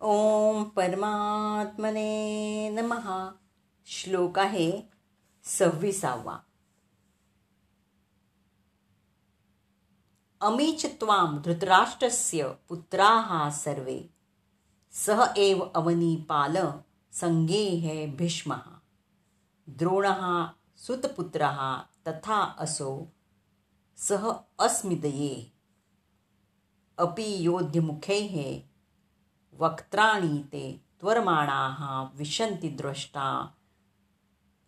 ओम 0.00 0.64
परमात्मने 0.64 2.70
नमहा 2.70 3.30
श्लोक 3.86 4.38
आहे 4.38 4.82
सव्वीसावा. 5.42 6.38
अमीच 10.40 10.86
त्वाम 10.86 11.38
धृतराष्ट्रस्य 11.38 12.54
पुत्राः 12.68 13.50
सर्वे. 13.50 14.10
सह 14.92 15.34
एव 15.36 15.60
अवनीपाल 15.60 16.56
संगे 17.12 17.56
हे 17.56 18.06
भीष्मः. 18.06 18.62
द्रोणः 19.68 20.48
सुतपुत्रः 20.76 21.82
तथा 22.08 22.42
असो. 22.42 23.12
सह 23.96 24.32
अस्मिदये 24.58 25.52
अपि 26.98 27.46
योध्यमुखैः 27.46 28.67
वक्त्राणि 29.58 30.42
ते 30.52 30.80
त्वरमाणाः 31.00 32.02
विशन्ति 32.18 32.68
द्रष्टा 32.68 33.50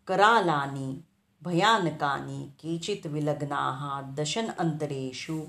करालानि 0.07 1.01
भयानकानि 1.43 2.51
केचित् 2.61 3.07
विलग्नाः 3.07 4.01
दशन 4.15 4.51
अन्तरेषु 4.59 5.45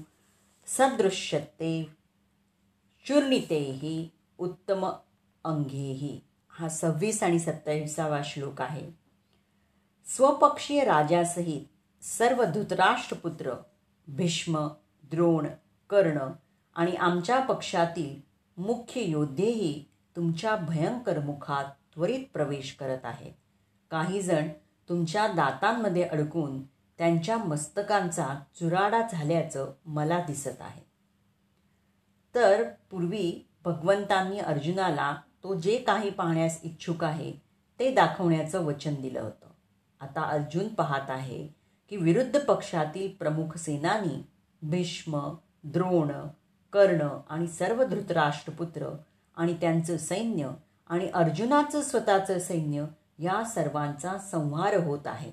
सदृश्यते 0.68 1.74
चूर्णितेः 3.08 3.84
उत्तम 4.40 4.86
अंगेही 5.46 6.20
हा 6.50 6.70
सव्वीस 6.70 7.24
आणि 7.24 7.40
सत्तावीसावा 7.40 8.22
श्लोक 8.26 8.62
आहे. 8.62 8.90
स्वपक्षीय 10.06 10.84
राजासहित 10.84 11.62
सर्व 12.04 12.44
धृतराष्ट्रपुत्र 12.44 13.54
भीष्म 14.08 14.68
द्रोण 15.04 15.48
कर्ण 15.90 16.18
आणि 16.76 16.96
आमच्या 16.96 17.40
पक्षातील 17.40 18.31
मुख्य 18.62 19.02
योद्धेही 19.02 19.86
तुमच्या 20.16 20.56
भयंकर 20.56 21.20
मुखात 21.20 21.66
त्वरित 21.96 22.24
प्रवेश 22.34 22.74
करत 22.74 22.98
आहेत. 23.04 23.32
काहीजण 23.92 24.48
तुमच्या 24.90 25.28
दातांमध्ये 25.28 26.04
अडकून 26.04 26.64
त्यांच्या 26.98 27.38
मस्तकांचा 27.38 28.28
चुराडा 28.60 29.02
झाल्याचं 29.12 29.72
मला 29.86 30.20
दिसत 30.20 30.62
आहे. 30.62 30.82
तर 32.36 32.64
पूर्वी 32.92 33.48
भगवंतांनी 33.66 34.40
अर्जुनाला 34.40 35.16
तो 35.44 35.60
जे 35.60 35.78
काही 35.78 36.10
पाहण्यास 36.10 36.60
इच्छुक 36.64 37.04
आहे 37.04 37.34
ते 37.80 37.94
दाखवण्याचं 37.94 38.66
वचन 38.66 39.02
दिलं 39.02 39.22
होतं. 39.22 39.48
आता 40.00 40.22
अर्जुन 40.22 40.68
पाहत 40.68 41.10
आहे 41.10 41.48
की 41.90 41.98
विरुद्ध 41.98 42.40
पक्षातील 42.40 43.12
प्रमुख 43.12 43.58
सेनानी 43.58 44.26
भीष्म 44.62 45.34
द्रोण 45.64 46.12
कर्ण 46.74 47.08
आणि 47.30 47.48
सर्व 47.48 47.84
धृतराष्ट्रपुत्र 47.84 48.98
आणि 49.36 49.54
त्यांचं 49.54 49.98
सैन्य 49.98 50.50
आणि 50.88 51.10
अर्जुनाचं 51.10 51.82
स्वतःचं 51.82 52.40
सैन्य 52.40 52.86
या 53.20 53.44
सर्वांचा 53.44 54.18
संहार 54.18 54.76
होत 54.84 55.00
आहे. 55.06 55.32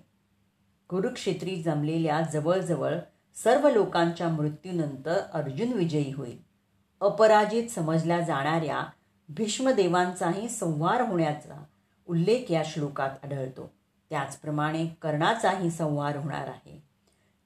कुरुक्षेत्री 0.89 1.63
जमलेल्या 1.63 2.21
जवळजवळ 2.21 2.95
सर्व 3.35 3.71
लोकांच्या 3.71 4.29
मृत्यूनंतर 4.29 5.19
अर्जुन 5.33 5.73
विजयी 5.73 6.13
होईल. 6.13 6.39
अपराजित 7.01 7.69
समजल्या 7.69 8.21
जाणाऱ्या 8.21 8.87
भीष्मदेवांचाही 9.29 10.49
संहार 10.49 11.01
होण्याचा 11.01 11.65
उल्लेख 12.07 12.53
या 12.53 12.63
श्लोकात 12.65 13.11
आढळतो. 13.25 13.73
त्याचप्रमाणे 14.11 14.87
कर्णाचाही 14.87 15.71
संहार 15.71 16.17
होणार 16.17 16.47
आहे. 16.47 16.83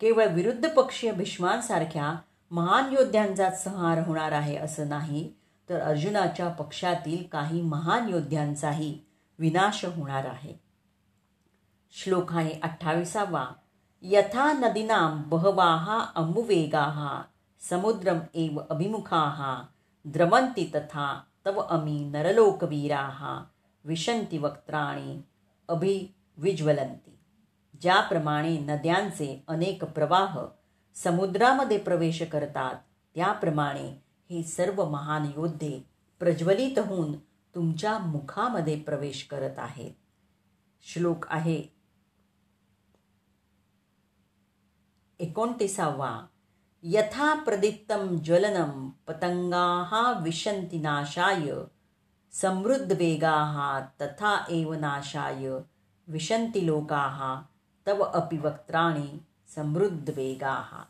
केवळ 0.01 0.27
विरुद्ध 0.27 0.69
पक्षीय 0.69 1.13
भीष्मांसारख्या 1.13 2.17
महान 2.53 2.93
योद्ध्यांचाच 2.93 3.65
संहार 3.65 3.99
होणार 4.07 4.33
आहे 4.33 4.57
असं 4.57 4.89
नाही 4.89 5.33
तर 5.69 5.81
अर्जुनाच्या 5.81 6.49
पक्षातील 6.49 7.23
काही 7.33 7.63
महान 7.63 8.09
योद्ध्यांचाही 8.09 8.99
विनाश 9.39 9.85
होणार 9.85 10.25
आहे. 10.25 10.55
श्लोक 11.91 12.33
आहे 12.33 12.61
अठ्ठावीसावा 12.63 13.47
यथा 14.03 14.53
नदीनां 14.53 15.23
बहवाः 15.29 16.01
अम्बुवेगाः 16.15 17.23
समुद्रम 17.61 18.19
एव 18.35 18.61
अभिमुखाः 18.71 19.43
द्रवंती 20.05 20.71
तथा 20.75 21.23
तव 21.47 21.61
अमी 21.61 21.99
नरलोकवीराः 22.05 23.39
विशंती 23.85 24.39
वक्त्राणी 24.39 25.21
अभिविज्वलंती 25.69 27.19
ज्याप्रमाणे 27.83 28.59
नद्यांचे 28.59 29.45
अनेक 29.49 29.85
प्रवाह 29.85 30.39
समुद्रामध्ये 30.95 31.79
प्रवेश 31.79 32.23
करतात. 32.23 32.75
त्याप्रमाणे 33.15 34.03
हे 34.31 34.43
सर्व 34.43 34.89
महान 34.89 35.27
योद्धे 35.37 35.89
प्रज्वलित 36.19 36.79
होऊन 36.79 37.19
तुमच्या 37.55 37.99
मुखामध्ये 37.99 38.81
प्रवेश 38.81 39.27
करत 39.31 39.59
आहेत. 39.59 39.91
श्लोक 40.83 41.27
आहे. 41.29 41.65
एकोणतीसावा. 45.19 46.27
यथा 46.83 47.35
प्रदीप्तं 47.35 48.19
ज्वलनं 48.19 48.89
पतंगाः 48.89 50.23
विशन्ति 50.23 50.79
नाशाय 50.79 51.53
समृद्धवेगाः 52.33 53.81
तथा 53.81 54.45
एव 54.51 54.73
नाशाय 54.73 55.49
विशंती 56.09 56.67
लोकाः 56.67 57.43
तव 57.87 58.01
अपि 58.01 58.37
वक्त्राणि 58.37 59.19
समृद्ध 59.55 60.11
वेगाः 60.11 60.83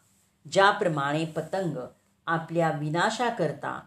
ज्याप्रमाणे 0.53 1.25
पतंग 1.25 1.77
आपल्या 2.27 2.71
विनाशाकरता 2.71 3.81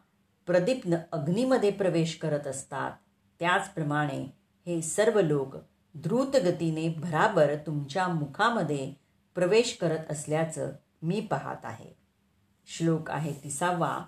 प्रदीप्न 0.46 0.96
अग्नीमध्ये 1.12 1.72
प्रवेश 1.72 2.16
करत 2.16 2.47
असतात 2.47 2.91
त्याचप्रमाणे 3.40 4.25
हे 4.68 4.81
सर्व 4.81 5.22
लोक 5.22 5.56
द्रुतगतीने 5.94 6.90
भराभर 6.90 7.56
तुमच्या 7.66 8.08
मुखामध्ये 8.08 8.94
प्रवेश 9.36 9.78
करत 9.81 10.12
असल्याचं 10.12 10.72
मी 11.02 11.19
पाहत 11.19 11.66
आहे. 11.66 11.90
श्लोक 12.66 13.12
आहे 13.12 13.34
तिसावा. 13.44 14.03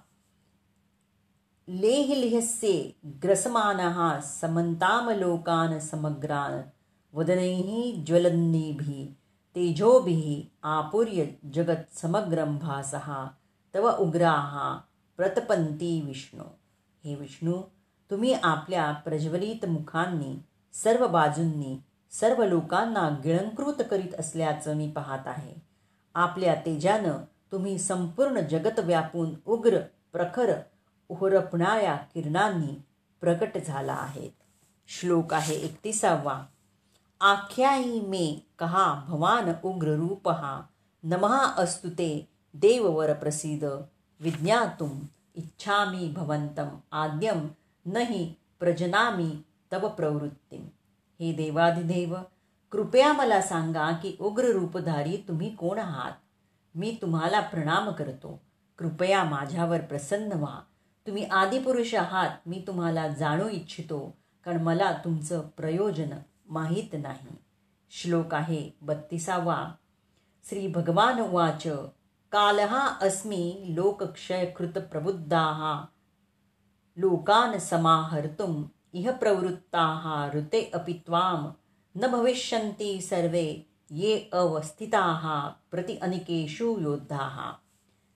लेह 1.67 2.16
लिहस्ये 2.16 2.91
ग्रसमानः 3.05 4.19
समन्तामलोकान् 4.19 5.79
समग्रान् 5.79 6.69
वदनैः 7.16 8.03
ज्वलन्नीभिः 8.05 9.26
तेजोभिः 9.56 10.46
आपूर्य 10.63 11.25
जगत 11.53 11.97
समग्रं 11.97 12.58
भासः 12.58 13.28
तव 13.75 13.97
उग्राः 14.00 14.75
प्रतपंती 15.18 16.02
विष्णू। 16.02 16.44
हे 17.03 17.16
विष्णू 17.16 17.53
तुम्ही 18.12 18.34
आपल्या 18.34 18.91
प्रज्वलित 18.91 19.66
मुखांनी 19.66 20.40
सर्व 20.74 21.08
बाजूंनी 21.08 21.81
सर्व 22.12 22.44
लोकांना 22.44 23.09
गिळंकृत 23.24 23.84
करीत 23.91 24.16
असल्याचं 24.19 24.75
मी 24.75 24.91
पाहत 24.91 25.28
आहे. 25.28 25.53
आपल्या 26.16 26.56
तेजानं 26.56 27.18
तुम्ही 27.52 27.78
संपूर्ण 27.79 28.40
जगत 28.40 28.79
व्यापून 28.79 29.29
उग्र 29.46 29.79
प्रखर 30.14 30.53
उहरपणाऱ्या 31.09 31.96
किरणांनी 31.96 32.81
प्रकट 33.22 33.58
झाला 33.68 33.94
आहेत. 33.94 34.31
श्लोक 34.88 35.34
आहे 35.34 35.56
एकतीसावा. 35.56 36.46
आख्यायी 37.22 38.01
मे 38.01 38.45
कहा 38.59 39.05
भवान 39.07 39.53
उग्र 39.63 39.88
रूपहा 39.88 40.61
नमः 41.03 41.38
अस्तु 41.38 41.89
ते 41.89 42.28
देववर 42.53 43.13
प्रसीद 43.13 43.63
विज्ञातुम 44.19 45.00
इच्छामी 45.35 46.13
भवंतम 46.16 46.69
आद्यम 46.91 47.47
नही 47.85 48.33
प्रजनामी 48.59 49.44
तव 49.72 49.88
प्रवृत्ती 49.89 50.57
हे 51.19 51.33
देवाधिदेव 51.33 52.16
कृपया 52.72 53.13
मला 53.13 53.41
सांगा 53.41 53.91
की 53.91 54.16
उग्र 54.19 54.45
रूपधारी 54.45 55.17
तुम्ही 55.28 55.49
कोण 55.55 55.79
आहात? 55.79 56.11
मी 56.75 56.97
तुम्हाला 57.01 57.39
प्रणाम 57.39 57.91
करतो। 57.91 58.41
कृपया 58.78 59.23
माझ्यावर 59.23 59.81
प्रसन्न 59.81 60.31
व्हा। 60.31 60.59
तुम्ही 61.07 61.23
आदिपुरुष 61.23 61.95
आहात 61.95 62.29
मी 62.45 62.63
तुम्हाला 62.67 63.08
जाणू 63.08 63.49
इच्छितो 63.49 64.17
कारण 64.43 64.61
मला 64.61 64.91
तुमचं 64.91 65.41
प्रयोजन 65.58 66.17
माहीत 66.49 66.96
नाही. 66.96 67.38
श्लोक 67.90 68.34
आहे 68.34 68.72
बत्तीसावा. 68.84 69.72
श्री 70.49 70.67
भगवान 70.67 71.20
उवाच 71.20 71.67
कालहा 72.32 72.79
अस्मी 72.79 73.64
लोकक्षयकृत 73.70 74.78
प्रबुद्धाः 74.78 75.85
लोकान् 76.97 77.59
समाहर्तुम् 77.59 78.66
इह 78.94 79.11
प्रवृत्ताः 79.11 80.32
ऋते 80.38 80.72
अपि 80.73 80.94
त्वां 80.94 81.52
न 81.96 82.08
भविष्यन्ति 82.08 83.02
सर्वे 83.02 83.70
ये 83.91 84.29
अवस्थिताः 84.34 85.47
प्रति 85.72 85.96
अनिकेषु 85.96 86.78
योद्धाः। 86.79 87.52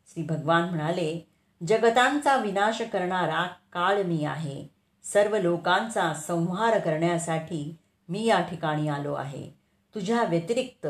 श्री 0.07 0.23
भगवान 0.23 0.69
म्हणाले 0.69 1.27
जगतांचा 1.67 2.35
विनाश 2.35 2.81
करणारा 2.81 3.43
काळ 3.45 4.03
मी 4.03 4.23
आहे. 4.23 4.67
सर्व 5.03 5.37
लोकांचा 5.37 6.13
संहार 6.13 6.79
करण्यासाठी 6.79 7.77
मी 8.11 8.25
या 8.25 8.41
ठिकाणी 8.41 8.87
आलो 8.87 9.13
आहे. 9.13 9.51
तुझ्या 9.95 10.23
व्यतिरिक्त 10.23 10.87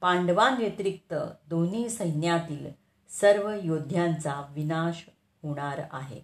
पांडवांव्यतिरिक्त 0.00 1.14
दोन्ही 1.48 1.88
सैन्यातील 1.88 2.66
सर्व 3.08 3.50
योद्ध्यांचा 3.62 4.46
विनाश 4.50 5.10
होणार 5.42 5.80
आहे. 5.92 6.20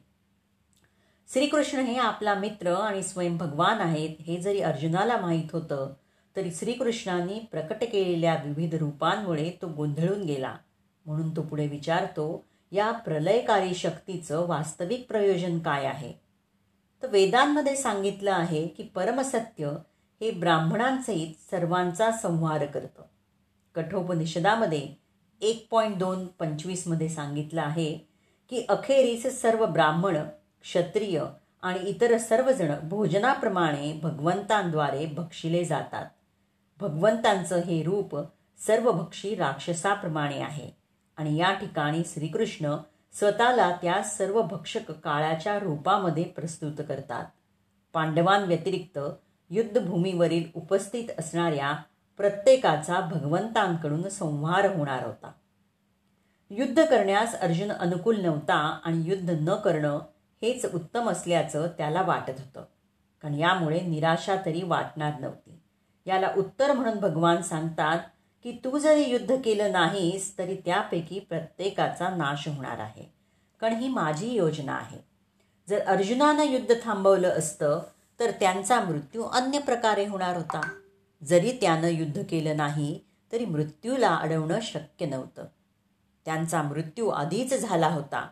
श्रीकृष्ण 1.32 1.78
हे 1.78 1.98
आपला 1.98 2.34
मित्र 2.34 2.74
आणि 2.74 3.02
स्वयं 3.02 3.36
भगवान 3.36 3.80
आहेत. 3.80 4.10
हे 4.20 4.40
जरी 4.40 4.60
अर्जुनाला 4.60 5.16
माहीत 5.16 5.52
होतं 5.52 5.92
तरी 6.36 6.50
श्रीकृष्णांनी 6.54 7.38
प्रकट 7.50 7.84
केलेल्या 7.92 8.34
विविध 8.34 8.74
रूपांमुळे 8.74 9.52
तो 9.62 9.68
गोंधळून 9.68 10.22
गेला. 10.22 10.56
म्हणून 11.06 11.36
तो 11.36 11.42
पुढे 11.42 11.66
विचारतो 11.66 12.44
या 12.72 12.90
प्रलयकारी 12.90 13.74
शक्तीचं 13.74 14.46
वास्तविक 14.46 15.06
प्रयोजन 15.08 15.58
काय 15.58 15.84
आहे? 15.84 16.12
तर 17.02 17.08
वेदांमध्ये 17.08 17.76
सांगितलं 17.76 18.32
आहे 18.32 18.66
की 18.66 18.82
परमसत्य 18.82 19.72
हे 20.20 20.30
ब्राह्मणांसहित 20.30 21.50
सर्वांचा 21.50 22.10
संहार 22.10 22.66
करतं. 22.66 23.02
कठोपनिषदामध्ये 23.74 24.88
एक 25.40 25.66
पॉईंट 25.70 25.96
दोन 25.98 26.26
पंचवीसमध्ये 26.26 27.08
सांगितलं 27.08 27.60
आहे 27.60 27.94
की 28.50 28.66
अखेरीस 28.68 29.40
सर्व 29.40 29.66
ब्राह्मण 29.66 30.16
क्षत्रिय 30.62 31.22
आणि 31.62 31.80
इतर 31.80 32.18
सर्वजण 32.18 32.88
भोजनाप्रमाणे 32.88 33.92
भगवंतांद्वारे 34.02 35.06
भक्षिले 35.06 35.64
जातात. 35.64 36.06
भगवंतांचं 36.80 37.60
हे 37.60 37.82
रूप 37.82 38.16
सर्वभक्षी 38.66 39.34
राक्षसाप्रमाणे 39.34 40.40
आहे 40.42 40.70
आणि 41.16 41.36
या 41.36 41.52
ठिकाणी 41.54 42.02
श्रीकृष्ण 42.06 42.76
स्वतःला 43.12 43.70
त्या 43.82 44.02
सर्व 44.02 44.42
भक्षक 44.42 44.90
काळाच्या 44.90 45.58
रूपामध्ये 45.58 46.24
प्रस्तुत 46.24 46.84
करतात. 46.88 47.24
पांडवांव्यतिरिक्त 47.92 48.98
युद्धभूमीवरील 49.50 50.44
उपस्थित 50.54 51.04
असणाऱ्या 51.18 51.76
प्रत्येकाचा 52.16 53.00
भगवंतांकडून 53.00 54.08
संहार 54.08 54.76
होणार 54.76 55.06
होता. 55.06 55.32
युद्ध 56.50 56.84
करण्यास 56.84 57.34
अर्जुन 57.34 57.72
अनुकूल 57.72 58.20
नव्हता 58.20 58.80
आणि 58.84 59.02
युद्ध 59.10 59.30
न 59.30 59.54
करणं 59.54 59.98
हेच 60.42 60.74
उत्तम 60.74 61.10
असल्याचं 61.10 61.66
त्याला 61.78 62.02
वाटत 62.02 62.30
होतं. 62.30 62.62
कारण 63.22 63.34
यामुळे 63.34 63.80
निराशा 63.80 64.36
तरी 64.46 64.62
वाटणार 64.62 65.20
नव्हती. 65.20 65.60
याला 66.06 66.32
उत्तर 66.36 66.72
म्हणून 66.72 66.98
भगवान 66.98 67.42
सांगतात 67.42 67.98
की 68.42 68.52
तू 68.64 68.78
जरी 68.78 69.10
युद्ध 69.10 69.36
केलं 69.44 69.72
नाहीस 69.72 70.38
तरी 70.38 70.56
त्यापैकी 70.56 71.18
प्रत्येकाचा 71.18 72.08
नाश 72.16 72.48
होणार 72.48 72.78
आहे. 72.78 73.12
कारण 73.60 73.74
ही 73.74 73.88
माझी 73.88 74.30
योजना 74.30 74.72
आहे. 74.72 74.98
जर 75.68 75.78
अर्जुनानं 75.78 76.42
युद्ध 76.42 76.74
थांबवलं 76.84 77.28
असतं 77.28 77.80
तर 78.20 78.30
त्यांचा 78.30 78.80
मृत्यू 78.80 79.22
अन्य 79.22 79.58
प्रकारे 79.58 80.06
होणार 80.06 80.36
होता. 80.36 80.60
जरी 81.24 81.52
त्यानं 81.52 81.86
युद्ध 81.86 82.22
केलं 82.30 82.56
नाही 82.56 83.00
तरी 83.32 83.44
मृत्यूला 83.44 84.16
अडवणं 84.16 84.58
शक्य 84.62 85.06
नव्हतं. 85.06 85.44
त्यांचा 86.24 86.62
मृत्यू 86.62 87.08
आधीच 87.08 87.54
झाला 87.54 87.88
होता. 87.88 88.28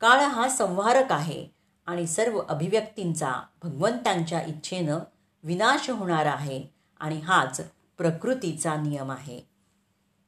काळ 0.00 0.20
हा 0.20 0.48
संहारक 0.48 1.12
आहे 1.12 1.48
आणि 1.86 2.06
सर्व 2.06 2.38
अभिव्यक्तींचा 2.38 3.32
भगवंतांच्या 3.62 4.42
इच्छेनं 4.42 4.98
विनाश 5.42 5.90
होणार 5.90 6.26
आहे 6.26 6.66
आणि 7.00 7.20
हाच 7.20 7.60
प्रकृतीचा 7.98 8.76
नियम 8.76 9.10
आहे. 9.10 9.40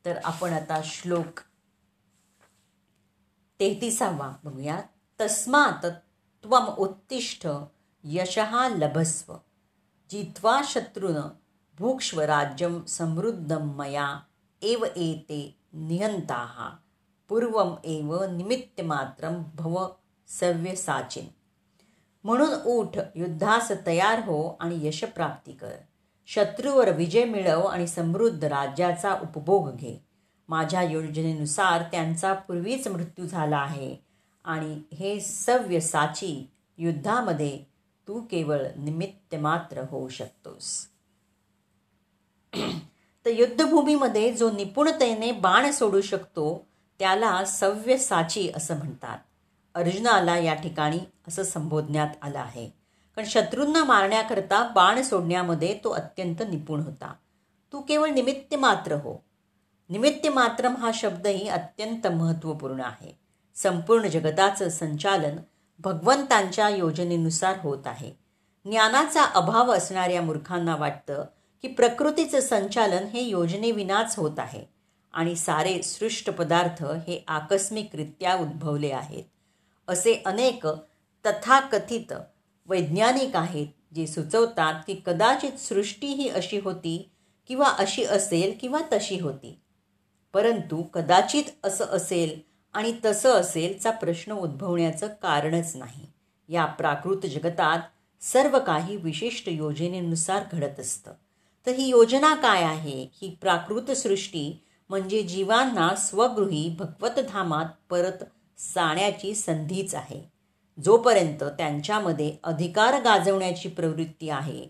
तर 0.05 0.19
आपण 0.25 0.53
आता 0.53 0.81
श्लोक 0.85 1.41
तेहतीसावा 3.61 4.33
बघूया 4.45 4.81
तस्मात 5.21 5.87
त्वम 6.43 6.65
उत्तिष्ठ 6.65 7.47
यशहा 8.07 8.69
लभस्व। 8.69 9.35
जित्वा 10.11 10.61
शत्रुन 10.65 11.21
भूक्ष्व 11.79 12.21
राज्यम 12.21 12.85
समृद्धम 12.85 13.71
मया 13.77 14.21
एव 14.63 14.85
एते 14.85 15.57
निहंताहा 15.73 16.69
पूर्वम 17.29 17.75
एव 17.85 18.25
निमित्तमात्रं 18.25 19.43
भव 19.55 19.87
सव्यसाचिन। 20.29 21.27
म्हणून 22.25 22.53
उठ 22.67 22.99
युद्धास 23.15 23.73
तयार 23.87 24.19
हो 24.19 24.57
आणि 24.61 24.87
यशप्राप्ती 24.87 25.53
कर। 25.53 25.75
शत्रूवर 26.27 26.91
विजय 26.91 27.25
मिळव 27.25 27.63
आणि 27.63 27.87
समृद्ध 27.87 28.45
राज्याचा 28.45 29.15
उपभोग 29.23 29.75
घे। 29.77 30.05
माझ्या 30.49 30.83
योजनेनुसार 30.83 31.83
त्यांचा 31.83 32.33
पूर्वीच 32.33 32.89
मृत्यू 32.89 33.27
झाला 33.27 33.59
आहे 33.59 33.97
आणि 34.45 34.81
हे 34.95 35.21
सव्य 35.21 35.81
साची 35.81 36.51
युद्धामध्ये 36.79 37.74
तू 38.09 38.21
केवळ 38.21 38.67
निमित्त 38.77 39.35
मात्र 39.35 39.83
होऊ 39.91 40.09
शकतोस. 40.09 40.87
तर 43.27 43.31
युद्धभूमीमध्ये 43.31 44.35
जो 44.35 44.51
निपुणतेने 44.51 45.33
बाण 45.33 45.71
सोडू 45.71 46.01
शकतो 46.01 46.67
त्याला 46.99 47.45
सव्य 47.45 47.97
साची 47.97 48.51
असं 48.57 48.77
म्हणतात. 48.77 49.19
अर्जुनाला 49.75 50.39
या 50.39 50.55
ठिकाणी 50.55 50.99
असं 51.29 51.43
संबोधण्यात 51.43 52.09
आलं 52.23 52.39
आहे. 52.39 52.67
कारण 53.17 53.29
शत्रूंना 53.29 53.85
मारण्याकरता 53.85 54.69
बाण 54.69 55.03
सोडण्यामध्ये 55.03 55.81
तो 55.85 55.91
अत्यंत 55.91 56.43
निपुण 56.51 56.81
होता. 56.81 57.15
तू 57.73 57.81
केवळ 57.81 58.09
निमित्त 58.09 58.55
मात्र 58.55 58.93
हो. 58.93 59.25
निमित्त 59.89 60.29
मात्रम 60.29 60.77
हा 60.77 60.91
शब्दही 60.95 61.49
अत्यंत 61.49 62.07
महत्त्वपूर्ण 62.07 62.81
आहे. 62.81 63.19
संपूर्ण 63.55 64.07
जगताचं 64.07 64.69
संचालन 64.69 65.37
भगवंतांच्या 65.79 66.69
योजनेनुसार 66.69 67.59
होत 67.63 67.87
आहे. 67.87 68.13
ज्ञानाचा 68.65 69.25
अभाव 69.25 69.73
असणाऱ्या 69.73 70.23
मूर्खांना 70.23 70.77
वाटतं 70.77 71.25
की 71.63 71.69
प्रकृतीचं 71.69 72.41
संचालन 72.41 73.05
हे 73.05 73.23
योजनेविनाच 73.23 74.17
होत 74.17 74.39
आहे. 74.39 74.65
आणि 75.13 75.37
सारे 75.37 75.83
सृष्ट 75.83 76.31
पदार्थ 76.31 76.85
हे 76.85 77.25
आकस्मिकरित्या 77.29 78.35
उद्भवले 78.35 78.91
आहेत. 78.91 79.25
असे 79.89 80.23
अनेक 80.27 80.67
तथाकथित 81.27 82.13
वैज्ञानिक 82.67 83.37
आहेत 83.37 83.95
जे 83.95 84.07
सुचवतात 84.07 84.75
की 84.87 85.01
कदाचित 85.07 85.53
सृष्टी 85.53 86.07
ही 86.07 86.29
अशी 86.29 86.59
होती 86.59 87.11
किंवा 87.49 87.69
अशी 87.69 88.05
असेल 88.05 88.59
किंवा 88.61 88.79
तशी 88.93 89.21
होती. 89.21 89.61
परंतु 90.33 90.83
कदाचित 90.83 91.45
असं 91.65 91.85
असेल 91.85 92.54
आणि 92.75 92.93
तसं 93.05 93.33
असेलचा 93.33 93.91
प्रश्न 93.91 94.33
उद्भवण्याचं 94.33 95.07
कारणच 95.07 95.77
नाही. 95.77 96.07
या 96.49 96.65
प्राकृत 96.65 97.27
जगतात 97.27 97.79
सर्व 98.21 98.59
काही 98.59 98.97
विशिष्ट 98.97 99.49
योजनेनुसार 99.49 100.43
घडत 100.53 100.81
असतं. 100.81 101.13
तर 101.67 101.73
ही 101.73 101.89
योजना 101.89 102.35
काय 102.35 102.63
आहे? 102.63 103.09
ही 103.13 103.39
प्राकृत 103.41 103.91
सृष्टी 103.91 104.65
म्हणजे 104.89 105.23
जीवांना 105.23 105.95
स्वगृही 105.95 106.77
भगवतधामात 106.79 107.67
परत 107.91 108.25
जाण्याची 108.59 109.35
संधीच 109.35 109.95
आहे. 109.95 110.35
जोपर्यंत 110.85 111.45
त्यांच्यामध्ये 111.45 112.37
अधिकार 112.45 113.01
गाजवण्याची 113.03 113.69
प्रवृत्ती 113.69 114.29
आहे 114.29 114.67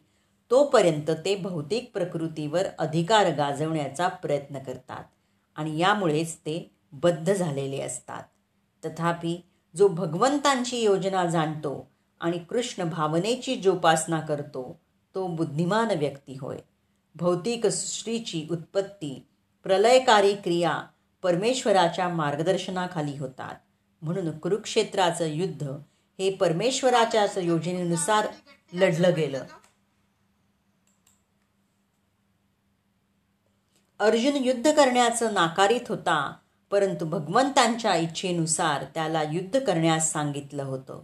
तोपर्यंत 0.51 1.11
ते 1.25 1.37
भौतिक 1.37 1.91
प्रकृतीवर 1.95 2.67
अधिकार 2.79 3.31
गाजवण्याचा 3.35 4.09
प्रयत्न 4.09 4.59
करतात 4.59 5.05
आणि 5.57 5.79
यामुळेच 5.79 6.37
ते 6.37 6.74
बद्ध 7.03 7.33
झालेले 7.33 7.81
असतात. 7.81 8.23
तथापि 8.85 9.37
जो 9.77 9.89
भगवंतांची 9.89 10.83
योजना 10.83 11.27
जाणतो 11.27 11.91
आणि 12.21 12.39
कृष्ण 12.39 12.85
भावनेची 12.85 13.57
जोपासना 13.57 14.21
करतो 14.21 14.81
तो 15.15 15.27
बुद्धिमान 15.27 15.89
व्यक्ती 15.91 16.37
होय. 16.41 16.59
भौतिक 17.15 17.67
सृष्टीची 17.67 18.47
उत्पत्ती 18.51 19.27
प्रलयकारी 19.63 20.35
क्रिया 20.35 20.83
परमेश्वराच्या 21.23 22.09
मार्गदर्शनाखाली 22.09 23.19
होतात. 23.19 23.55
म्हणून 24.03 24.39
कुरुक्षेत्राचं 24.39 25.27
युद्ध 25.27 25.63
हे 26.19 26.31
परमेश्वराच्याच 26.31 27.39
योजनेनुसार 27.39 28.27
लढलं 28.73 29.15
गेलं. 29.17 29.45
अर्जुन 33.99 34.37
युद्ध 34.37 34.73
करण्याचं 34.73 35.35
नाकारित 35.35 35.89
होता 35.89 36.37
परंतु 36.75 37.05
भगवंतांच्या 37.05 37.97
इच्छेनुसार 37.97 38.85
त्याला 38.95 39.23
युद्ध 39.23 39.59
करण्यास 39.59 40.13
सांगितलं 40.13 40.63
होतं. 40.63 41.01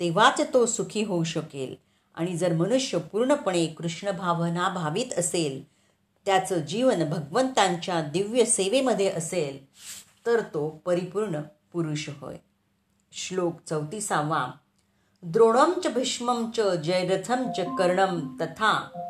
तेव्हाच 0.00 0.40
तो 0.54 0.66
सुखी 0.66 1.02
होऊ 1.02 1.24
शकेल. 1.24 1.74
आणि 2.14 2.36
जर 2.36 2.52
मनुष्य 2.52 2.98
पूर्णपणे 2.98 3.66
कृष्णभावना 3.66 4.68
भावित 4.68 5.18
असेल 5.18 5.64
त्याचं 6.26 6.58
जीवन 6.58 7.10
भगवंतांच्या 7.10 8.00
दिव्य 8.00 8.44
सेवेमध्ये 8.44 9.08
असेल 9.08 9.64
तर 10.26 10.40
तो 10.40 10.82
परिपूर्ण 10.84 11.40
पुरुष 11.72 12.08
होय. 12.20 12.36
श्लोक 13.12 13.56
चौतीसावा. 13.68 14.52
द्रोणम 15.22 15.72
च 15.84 15.86
भीष्मम 15.86 16.50
च 16.50 16.60
जयरथम 16.60 17.52
च 17.52 17.60
कर्णम 17.60 18.36
तथा 18.40 19.00